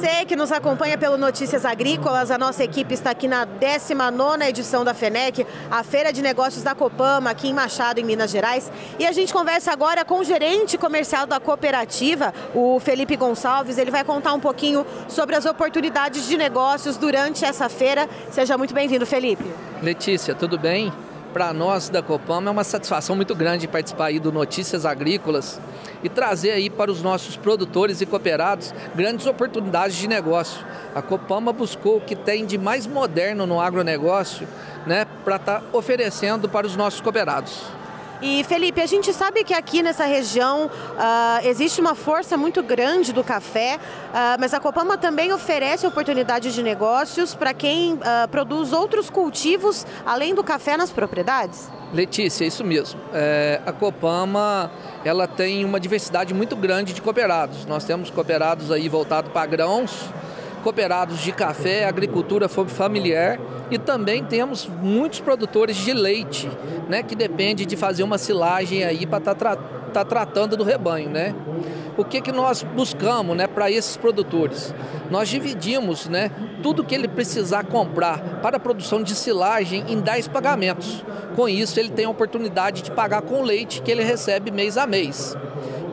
[0.00, 2.30] você que nos acompanha pelo Notícias Agrícolas.
[2.30, 6.74] A nossa equipe está aqui na 19 edição da FENEC, a Feira de Negócios da
[6.74, 8.72] Copama, aqui em Machado, em Minas Gerais.
[8.98, 13.76] E a gente conversa agora com o gerente comercial da cooperativa, o Felipe Gonçalves.
[13.76, 18.08] Ele vai contar um pouquinho sobre as oportunidades de negócios durante essa feira.
[18.30, 19.44] Seja muito bem-vindo, Felipe.
[19.82, 20.90] Letícia, tudo bem?
[21.32, 25.60] Para nós da Copama é uma satisfação muito grande participar aí do Notícias Agrícolas
[26.02, 30.66] e trazer aí para os nossos produtores e cooperados grandes oportunidades de negócio.
[30.92, 34.46] A Copama buscou o que tem de mais moderno no agronegócio
[34.84, 37.62] né, para estar tá oferecendo para os nossos cooperados.
[38.22, 43.14] E Felipe, a gente sabe que aqui nessa região uh, existe uma força muito grande
[43.14, 48.74] do café, uh, mas a Copama também oferece oportunidades de negócios para quem uh, produz
[48.74, 51.70] outros cultivos além do café nas propriedades?
[51.94, 53.00] Letícia, isso mesmo.
[53.12, 54.70] É, a Copama
[55.04, 57.66] ela tem uma diversidade muito grande de cooperados.
[57.66, 60.08] Nós temos cooperados aí voltados para grãos,
[60.60, 63.38] cooperados de café, agricultura familiar
[63.70, 66.50] e também temos muitos produtores de leite,
[66.88, 71.08] né, que depende de fazer uma silagem aí para estar tá, tá tratando do rebanho,
[71.08, 71.34] né?
[71.96, 74.74] O que que nós buscamos, né, para esses produtores?
[75.10, 76.30] Nós dividimos, né,
[76.62, 81.04] tudo que ele precisar comprar para a produção de silagem em 10 pagamentos.
[81.36, 84.86] Com isso, ele tem a oportunidade de pagar com leite que ele recebe mês a
[84.86, 85.36] mês.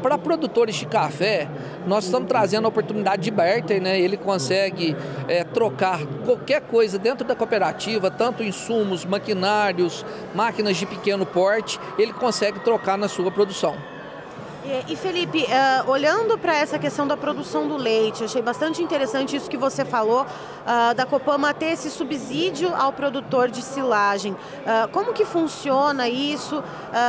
[0.07, 1.49] Para produtores de café,
[1.85, 3.99] nós estamos trazendo a oportunidade de barter, né?
[3.99, 4.95] Ele consegue
[5.27, 12.13] é, trocar qualquer coisa dentro da cooperativa, tanto insumos, maquinários, máquinas de pequeno porte, ele
[12.13, 13.75] consegue trocar na sua produção.
[14.89, 19.49] E, Felipe, uh, olhando para essa questão da produção do leite, achei bastante interessante isso
[19.49, 24.33] que você falou, uh, da Copama ter esse subsídio ao produtor de silagem.
[24.33, 26.63] Uh, como que funciona isso?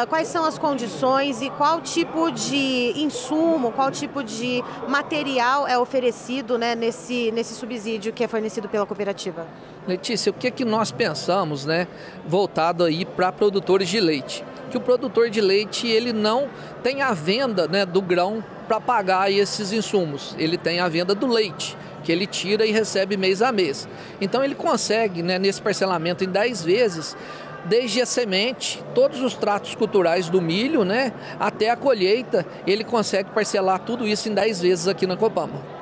[0.08, 6.58] quais são as condições e qual tipo de insumo, qual tipo de material é oferecido
[6.58, 9.46] né, nesse, nesse subsídio que é fornecido pela cooperativa?
[9.86, 11.88] Letícia, o que, é que nós pensamos né,
[12.26, 14.44] voltado aí para produtores de leite?
[14.68, 16.48] Que o produtor de leite ele não
[16.82, 20.34] tem a venda né, do grão para pagar esses insumos.
[20.38, 23.88] Ele tem a venda do leite, que ele tira e recebe mês a mês.
[24.20, 27.16] Então ele consegue, né, nesse parcelamento em 10 vezes,
[27.64, 33.30] desde a semente, todos os tratos culturais do milho, né, até a colheita, ele consegue
[33.30, 35.77] parcelar tudo isso em 10 vezes aqui na Copama.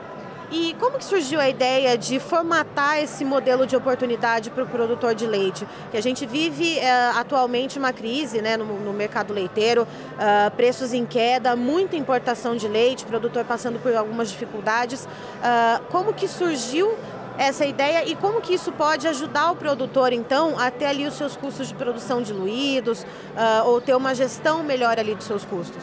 [0.51, 5.15] E como que surgiu a ideia de formatar esse modelo de oportunidade para o produtor
[5.15, 5.67] de leite?
[5.91, 10.93] Que a gente vive é, atualmente uma crise né, no, no mercado leiteiro, uh, preços
[10.93, 15.05] em queda, muita importação de leite, produtor passando por algumas dificuldades.
[15.05, 16.95] Uh, como que surgiu
[17.37, 21.15] essa ideia e como que isso pode ajudar o produtor, então, a ter ali os
[21.15, 25.83] seus custos de produção diluídos uh, ou ter uma gestão melhor ali dos seus custos?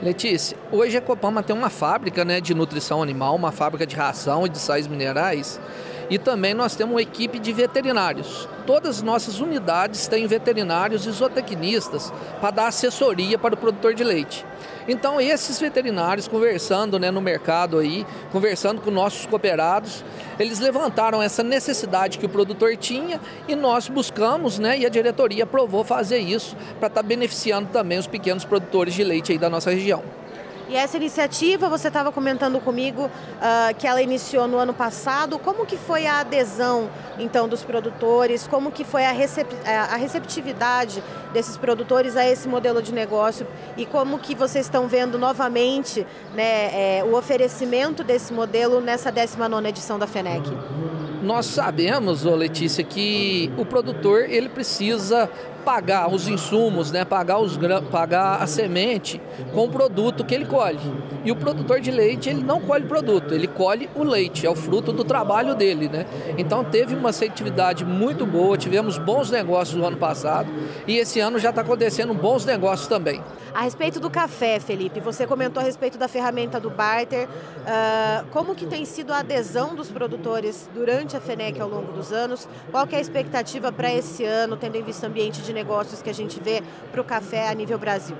[0.00, 4.46] Letícia, hoje a Copama tem uma fábrica né, de nutrição animal, uma fábrica de ração
[4.46, 5.60] e de sais minerais.
[6.10, 8.48] E também nós temos uma equipe de veterinários.
[8.66, 14.04] Todas as nossas unidades têm veterinários e zootecnistas para dar assessoria para o produtor de
[14.04, 14.44] leite.
[14.86, 20.02] Então esses veterinários conversando né, no mercado aí, conversando com nossos cooperados,
[20.38, 25.44] eles levantaram essa necessidade que o produtor tinha e nós buscamos, né, e a diretoria
[25.44, 29.50] aprovou fazer isso para estar tá beneficiando também os pequenos produtores de leite aí da
[29.50, 30.02] nossa região.
[30.68, 35.38] E essa iniciativa, você estava comentando comigo uh, que ela iniciou no ano passado.
[35.38, 38.46] Como que foi a adesão, então, dos produtores?
[38.46, 41.02] Como que foi a, recep a receptividade
[41.32, 43.46] desses produtores a esse modelo de negócio?
[43.78, 49.66] E como que vocês estão vendo novamente né, é, o oferecimento desse modelo nessa 19ª
[49.68, 50.50] edição da FENEC?
[51.22, 55.28] Nós sabemos, Letícia, que o produtor ele precisa
[55.68, 57.58] pagar os insumos, né, pagar, os,
[57.90, 59.20] pagar a semente
[59.52, 60.78] com o produto que ele colhe.
[61.24, 64.54] E o produtor de leite, ele não colhe produto, ele colhe o leite, é o
[64.54, 65.88] fruto do trabalho dele.
[65.88, 66.06] Né?
[66.38, 70.48] Então teve uma seletividade muito boa, tivemos bons negócios no ano passado
[70.86, 73.22] e esse ano já está acontecendo bons negócios também.
[73.54, 77.26] A respeito do café, Felipe, você comentou a respeito da ferramenta do barter.
[77.26, 82.12] Uh, como que tem sido a adesão dos produtores durante a FENEC ao longo dos
[82.12, 82.48] anos?
[82.70, 86.02] Qual que é a expectativa para esse ano, tendo em vista o ambiente de negócios
[86.02, 88.16] que a gente vê para o café a nível Brasil?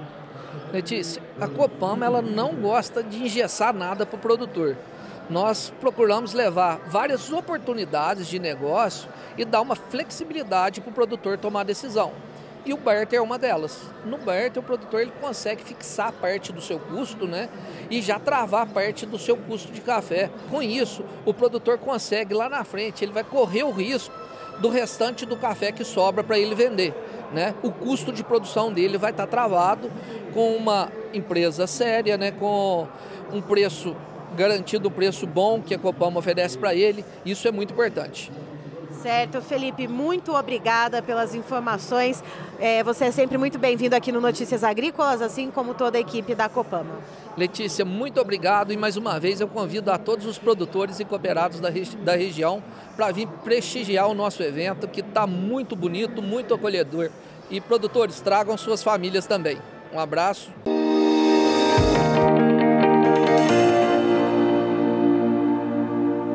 [0.73, 4.77] Letícia, a Copama ela não gosta de engessar nada para o produtor.
[5.31, 11.65] Nós procuramos levar várias oportunidades de negócio e dar uma flexibilidade para o produtor tomar
[11.65, 12.13] decisão
[12.69, 13.81] e o barter é uma delas.
[14.05, 17.49] No barter, o produtor ele consegue fixar parte do seu custo né,
[17.91, 20.31] e já travar parte do seu custo de café.
[20.51, 24.15] Com isso, o produtor consegue lá na frente, ele vai correr o risco
[24.61, 26.93] do restante do café que sobra para ele vender.
[27.33, 27.55] Né?
[27.63, 29.91] O custo de produção dele vai estar tá travado
[30.35, 32.33] com uma empresa séria, né?
[32.33, 32.87] com
[33.33, 33.97] um preço
[34.37, 37.03] garantido o preço bom que a Copama oferece para ele.
[37.25, 38.31] Isso é muito importante.
[39.03, 42.23] Certo, Felipe, muito obrigada pelas informações.
[42.59, 46.35] É, você é sempre muito bem-vindo aqui no Notícias Agrícolas, assim como toda a equipe
[46.35, 46.99] da Copama.
[47.37, 51.61] Letícia, muito obrigado e mais uma vez eu convido a todos os produtores e cooperados
[51.61, 51.69] da,
[52.03, 52.63] da região
[52.97, 57.11] para vir prestigiar o nosso evento, que está muito bonito, muito acolhedor.
[57.49, 59.59] E produtores, tragam suas famílias também.
[59.93, 60.51] Um abraço.